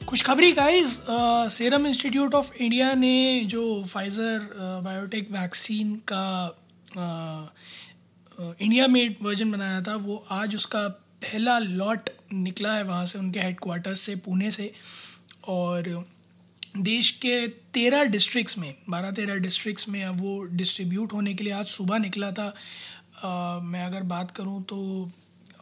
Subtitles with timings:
[0.00, 1.00] कुछ खबरी guys
[1.54, 4.48] Serum Institute of India ने जो फाइज़र
[4.84, 6.64] बायोटेक वैक्सीन का
[8.60, 10.86] इंडिया मेड वर्जन बनाया था वो आज उसका
[11.22, 14.72] पहला लॉट निकला है वहाँ से उनके हेडक्वार्टर्स से पुणे से।
[15.48, 16.04] और
[16.78, 21.52] देश के तेरह डिस्ट्रिक्ट्स में बारह तेरह डिस्ट्रिक्ट्स में अब वो डिस्ट्रीब्यूट होने के लिए
[21.52, 22.52] आज सुबह निकला था।
[23.24, 25.10] आ, मैं अगर बात करूँ तो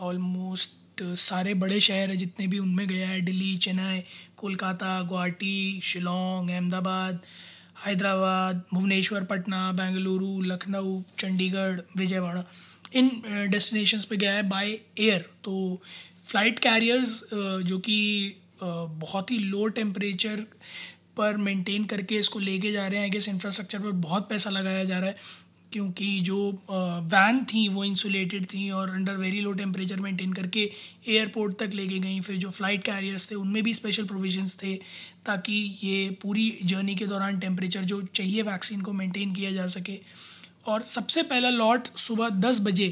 [0.00, 0.70] ऑलमोस्ट
[1.02, 4.02] सारे बड़े शहर हैं जितने भी उनमें गया है, दिल्ली, चेन्नई,
[4.36, 7.20] कोलकाता, गुवाहाटी, शिलोंग, अहमदाबाद,
[7.86, 12.44] हैदराबाद, भुवनेश्वर, पटना, बेंगलुरु, लखनऊ, चंडीगढ़, विजयवाड़ा।
[12.94, 13.10] इन
[13.50, 15.82] डेस्टिनेशंस पे गया है बाय एयर तो
[16.24, 20.44] फ़्लाइट कैरियर्स जो कि बहुत ही लो टेम्परेचर
[21.16, 24.84] पर मेंटेन करके इसको लेके जा रहे हैं आई गेस इंफ्रास्ट्रक्चर पर बहुत पैसा लगाया
[24.84, 25.16] जा रहा है।
[25.72, 26.36] क्योंकि जो
[26.70, 30.70] वैन थी, वो इंसुलेटेड थी और under very low temperature maintain करके
[31.08, 34.74] एयरपोर्ट तक लेके गई। फिर जो फ़्लाइट कैरियर्स थे, उनमें भी स्पेशल प्रोविजंस थे
[35.26, 39.98] ताकि ये पूरी जर्नी के दौरान टेम्परेचर जो चाहिए वैक्सीन को मेंटेन किया जा सके।
[40.66, 42.88] और सबसे पहला लॉट सुबह दस बजे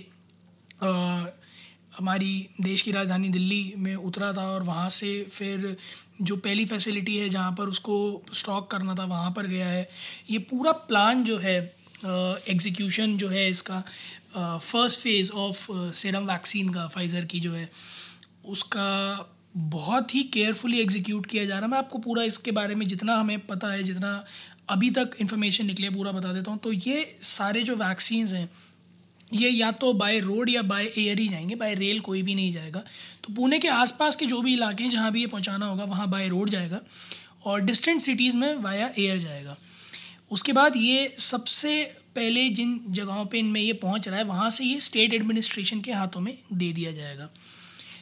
[1.99, 5.77] हमारी देश की राजधानी दिल्ली में उतरा था और वहाँ से फिर
[6.23, 7.97] जो पहली फैसिलिटी है जहाँ पर उसको
[8.33, 9.89] स्टॉक करना था, वहाँ पर गया है।
[10.31, 11.61] ये पूरा प्लान जो है
[12.05, 13.83] एग्जीक्यूशन जो है इसका
[14.37, 17.69] first phase of serum vaccine का फाइज़र की जो है,
[18.47, 22.87] उसका बहुत ही केयरफुली एग्जीक्यूट किया जा रहा है। मैं आपको पूरा इसके बारे में
[22.87, 24.25] जितना हमें पता है, जितना
[24.69, 28.49] अभी तक इन्फॉर्मेशन निकले, पूरा बता देता हूँ। तो ये सारे जो वैक्सीन्स हैं,
[29.33, 32.53] ये या तो बाय रोड या बाय एयर ही जाएँगे बाय रेल कोई भी नहीं
[32.53, 32.83] जाएगा।
[33.25, 36.09] तो पुणे के आसपास के जो भी इलाके हैं, जहाँ भी ये पहुँचाना होगा, वहाँ
[36.11, 36.81] बाय रोड जाएगा
[37.45, 39.57] और डिस्टेंट सिटीज़ में वाया एयर जाएगा।
[40.31, 41.83] उसके बाद ये सबसे
[42.17, 45.93] पहले जिन जगहों पे इनमें ये पहुँच रहा है, वहाँ से ये स्टेट एडमिनिस्ट्रेशन के
[45.93, 47.29] हाथों में दे दिया जाएगा।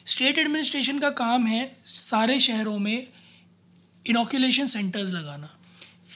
[0.05, 3.07] स्टेट एडमिनिस्ट्रेशन का काम है सारे शहरों में
[4.05, 5.49] इनोकुलेशन सेंटर्स लगाना।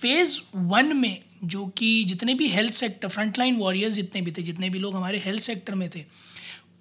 [0.02, 4.70] फ़ेज़ वन में जो कि जितने भी हेल्थ सेक्टर फ्रंटलाइन वॉरियर्स जितने भी थे, जितने
[4.70, 6.04] भी लोग हमारे हेल्थ सेक्टर में थे,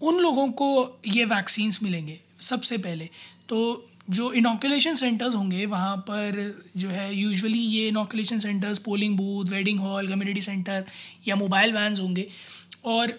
[0.02, 3.08] उन लोगों को ये वैक्सीन्स मिलेंगे सबसे पहले।
[3.48, 9.50] तो जो इनोकुलेशन सेंटर्स होंगे, वहाँ पर जो है यूजुअली ये inoculation centres polling booth
[9.50, 10.84] wedding hall community centre
[11.28, 12.26] या मोबाइल वैन्स होंगे।
[12.84, 13.18] और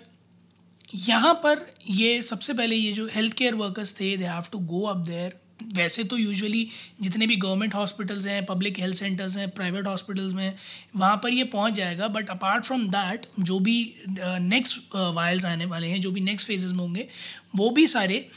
[0.95, 4.85] यहाँ पर ये सबसे पहले ये जो हेल्थ केयर वर्कर्स थे they have to go
[4.87, 5.39] up there
[5.75, 6.67] वैसे तो यूजुअली
[7.01, 10.53] जितने भी गवर्नमेंट हॉस्पिटल्स हैं पब्लिक हेल्थ सेंटर्स हैं प्राइवेट हॉस्पिटल्स में,
[10.95, 15.87] वहाँ पर ये पहुँच जाएगा। बट अपार्ट फ्रॉम दैट जो भी नेक्स्ट वायल्स आने वाले
[15.87, 17.07] हैं, जो भी नेक्स्ट फेजेस में होंगे,
[17.55, 18.27] वो भी सारे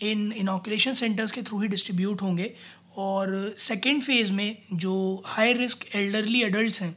[0.00, 2.52] इन इनोकुलेशन सेंटर्स के थ्रू ही डिस्ट्रीब्यूट होंगे।
[2.98, 6.96] और सेकेंड फ़ेज़ में जो हाई रिस्क एल्डरली एडल्ट हैं,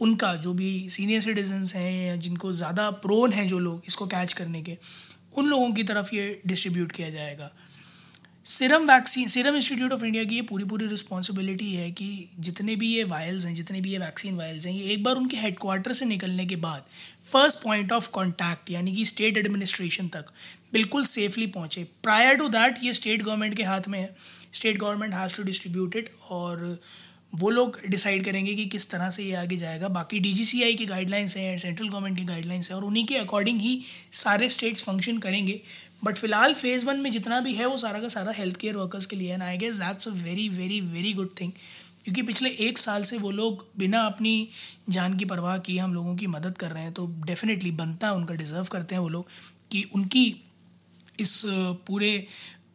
[0.00, 4.32] उनका जो भी सीनियर सिटीजन्स हैं या जिनको ज़्यादा प्रोन हैं जो लोग इसको कैच
[4.32, 4.76] करने के,
[5.32, 7.50] उन लोगों की तरफ़ ये डिस्ट्रीब्यूट किया जाएगा।
[8.46, 12.88] Serum vaccine Serum Institute of India की ये पूरी पूरी रिस्पॉन्सिबिलिटी है कि जितने भी
[12.88, 16.06] ये वायल्स हैं, जितने भी ये वैक्सीन वायल्स हैं, ये एक बार उनके हेडक्वार्टर से
[16.06, 16.84] निकलने के बाद
[17.32, 20.32] फ़र्स्ट पॉइंट ऑफ़ कॉन्टैक्ट यानी कि स्टेट एडमिनिस्ट्रेशन तक
[20.72, 24.14] बिल्कुल सेफली पहुँचे। प्रायर टू दैट ये स्टेट गवर्नमेंट के हाथ में है।
[24.52, 26.78] State government has to distribute it और
[27.34, 31.36] वो लोग डिसाइड करेंगे कि किस तरह से ये आगे जाएगा। बाकी डीजीसीआई की गाइडलाइंस
[31.36, 33.80] हैं सेंट्रल गवर्नमेंट की गाइडलाइंस हैं और उन्हीं के अकॉर्डिंग ही
[34.14, 35.60] सारे स्टेट्स फ़ंक्शन करेंगे।
[36.04, 39.06] बट फ़िलहाल फ़ेज़ वन में जितना भी है, वो सारा का सारा हेल्थ केयर वर्कर्स
[39.06, 41.52] के लिए and I guess that's a very very very good thing
[42.04, 44.48] क्योंकि पिछले एक साल से वो लोग बिना अपनी
[44.88, 48.14] जान की परवाह किए हम लोगों की मदद कर रहे हैं। तो डेफिनेटली बनता है,
[48.14, 49.28] उनका डिज़र्व करते हैं वो लोग
[49.72, 50.24] कि उनकी
[51.20, 51.42] इस
[51.86, 52.26] पूरे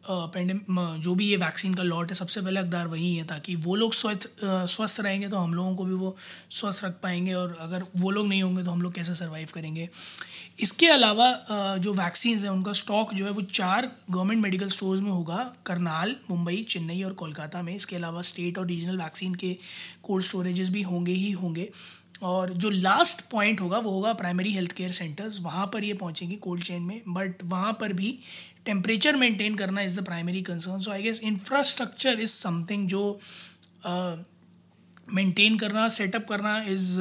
[0.06, 3.74] पेंडेम जो भी ये वैक्सीन का लॉट है, सबसे पहले हकदार वही है, ताकि वो
[3.74, 6.16] लोग स्वस्थ स्वस्थ रहेंगे तो हम लोगों को भी वो
[6.52, 9.88] स्वस्थ रख पाएँगे, और अगर वो लोग नहीं होंगे तो हम लोग कैसे सर्वाइव करेंगे।
[10.58, 11.30] इसके अलावा
[11.78, 16.14] जो वैक्सीन हैं, उनका स्टॉक जो है वो चार गवर्नमेंट मेडिकल स्टोर्स में होगा, करनाल,
[16.30, 19.56] मुंबई, चेन्नई और कोलकाता में। इसके अलावा स्टेट और रीजनल वैक्सीन के
[20.02, 21.70] कोल्ड स्टोरेजेस भी होंगे ही होंगे।
[22.22, 26.36] और जो लास्ट पॉइंट होगा वो होगा प्राइमरी हेल्थ केयर सेंटर्स वहाँ पर ये पहुँचेंगे
[26.36, 28.18] कोल्ड चेन में बट वहाँ पर भी
[28.64, 33.20] टेम्परेचर मेंटेन करना is the primary concern so I guess infrastructure is something जो
[35.12, 37.00] मेंटेन uh, करना सेटअप करना is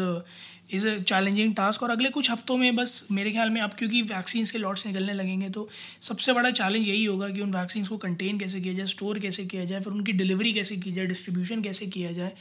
[0.72, 4.02] is a challenging task और अगले कुछ हफ्तों में बस मेरे ख्याल में अब क्योंकि
[4.02, 5.70] वैक्सीन के लॉट्स निकलने लगेंगे तो
[6.02, 9.46] सबसे बड़ा चैलेंज यही होगा कि उन वैक्सीन को कंटेन कैसे किया जाए स्टोर कैसे
[9.46, 12.34] किया जाए फिर उनकी डिलीवरी कैसे की जाए डिस्ट्रीब्यूशन कैसे किया जाए।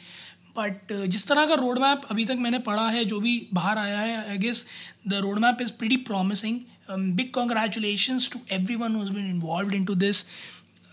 [0.57, 4.01] बट जिस तरह का रोड मैप अभी तक मैंने पढ़ा है, जो भी बाहर आया
[4.01, 4.67] है I guess
[5.09, 6.61] the road map is pretty promising
[6.91, 8.41] big congratulation to
[8.77, 10.25] everyone who's been involve into this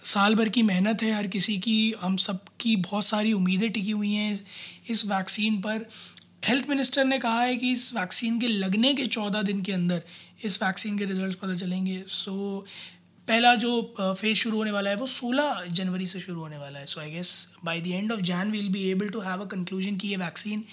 [0.04, 3.92] साल भर की मेहनत है हर किसी की। हम सब की बहुत सारी उम्मीदें टिकी
[3.92, 4.40] हुई हैं
[4.90, 5.86] इस वैक्सीन पर।
[6.46, 10.02] हेल्थ मिनिस्टर ने कहा है कि इस वैक्सीन के लगने के चौदह दिन के अंदर
[10.46, 12.66] इस वैक्सीन के रिजल्ट्स पता चलेंगे। सो
[13.30, 16.86] पहला जो फ़ेज़ शुरू होने वाला है वो सोलह जनवरी से शुरू होने वाला है।
[16.86, 17.32] So I guess
[17.66, 20.64] by the end of Jan will be able to have a conclusion कि ये वैक्सीन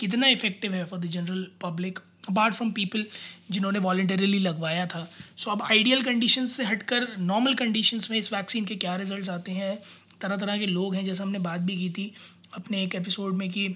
[0.00, 1.98] कितना इफ़ेक्टिव है for the general public
[2.28, 3.04] apart from people
[3.50, 5.02] जिन्होंने वॉल्टरली लगवाया था।
[5.36, 9.28] सो so, अब आइडियल कंडीशन से हटकर नॉर्मल कंडीशंस में इस वैक्सीन के क्या रिज़ल्ट
[9.28, 9.78] आते हैं
[10.20, 12.12] तरह तरह के लोग हैं जैसे हमने बात भी की थी
[12.54, 13.68] अपने एक एपिसोड में कि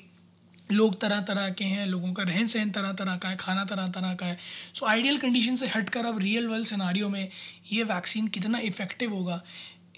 [0.72, 3.88] लोग तरह तरह के हैं, लोगों का रहन सहन तरह तरह का है, खाना तरह
[3.88, 4.38] तरह का है।
[4.74, 7.28] सो आइडियल कंडीशन से हटकर अब रियल वर्ल्ड सिनारियो में
[7.72, 9.42] ये वैक्सीन कितना इफ़ेक्टिव होगा,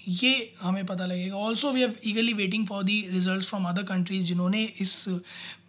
[0.09, 4.27] ये हमें पता लगेगा। Also we are eagerly waiting for the result from other countries
[4.27, 5.05] जिन्होंने इस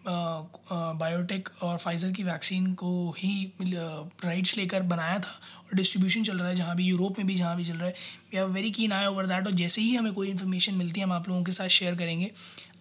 [0.06, 6.48] बायोटेक और फाइज़र की वैक्सीन को ही राइट्स लेकर बनाया था और डिस्ट्रीब्यूशन चल रहा
[6.48, 7.94] है जहाँ भी यूरोप में भी जहाँ भी चल रहा है।
[8.32, 11.06] We are very keen I over that और जैसे ही हमें कोई इन्फॉर्मेशन मिलती है,
[11.06, 12.30] हम आप लोगों के साथ शेयर करेंगे।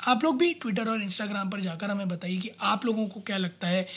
[0.07, 3.37] आप लोग भी ट्विटर और इंस्टाग्राम पर जाकर हमें बताइए कि आप लोगों को क्या
[3.37, 3.87] लगता है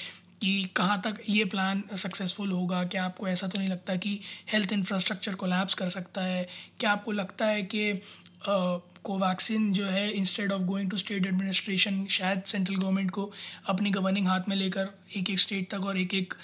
[0.41, 4.19] कि कहाँ तक ये प्लान सक्सेसफुल होगा। क्या आपको ऐसा तो नहीं लगता कि
[4.53, 6.47] हेल्थ इंफ्रास्ट्रक्चर कोलैप्स कर सकता है?
[6.81, 7.93] क्या आपको लगता है कि
[9.07, 13.31] कोवैक्सीन जो है instead of going to state administration शायद सेंट्रल गवर्नमेंट को
[13.69, 16.35] अपनी गवर्निंग हाथ में लेकर एक एक स्टेट तक और एक एक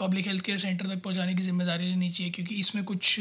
[0.00, 3.20] पब्लिक हेल्थ केयर सेंटर तक पहुँचाने की ज़िम्मेदारी लेनी चाहिए, क्योंकि इसमें कुछ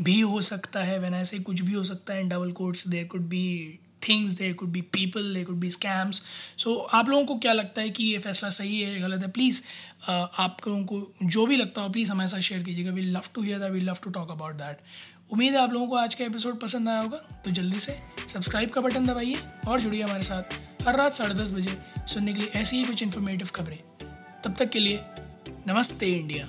[0.00, 3.06] भी हो सकता है वैन ऐसे कुछ भी हो सकता है in double quotes there
[3.06, 6.22] could be things there could be people there could be scams
[6.56, 9.30] so आप लोगों को क्या लगता है कि ये फैसला सही है गलत है?
[9.30, 9.62] प्लीज़
[10.08, 12.92] आप लोगों को जो भी लगता हो प्लीज़ हमारे साथ शेयर कीजिएगा.
[12.92, 14.78] We love to hear that we love to talk about that
[15.32, 17.98] उम्मीद है आप लोगों को आज का एपिसोड पसंद आया होगा। तो जल्दी से
[18.32, 21.76] सब्सक्राइब का बटन दबाइए और जुड़िए हमारे साथ हर रात साढ़े दस बजे
[22.08, 23.78] सुनने के लिए ऐसी ही कुछ इन्फॉर्मेटिव खबरें।
[24.44, 25.00] तब तक के लिए
[25.68, 26.48] नमस्ते इंडिया।